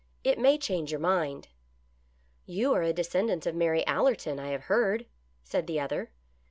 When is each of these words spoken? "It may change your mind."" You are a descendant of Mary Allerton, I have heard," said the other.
"It 0.31 0.39
may 0.39 0.57
change 0.57 0.89
your 0.89 0.99
mind."" 0.99 1.49
You 2.47 2.73
are 2.73 2.81
a 2.81 2.91
descendant 2.91 3.45
of 3.45 3.53
Mary 3.53 3.85
Allerton, 3.85 4.39
I 4.39 4.47
have 4.47 4.63
heard," 4.63 5.05
said 5.43 5.67
the 5.67 5.79
other. 5.79 6.09